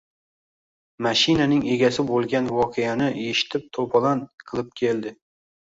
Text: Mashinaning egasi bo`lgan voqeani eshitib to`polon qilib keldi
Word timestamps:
Mashinaning 1.07 1.61
egasi 1.75 2.07
bo`lgan 2.09 2.49
voqeani 2.57 3.11
eshitib 3.29 3.69
to`polon 3.79 4.29
qilib 4.51 4.77
keldi 4.85 5.19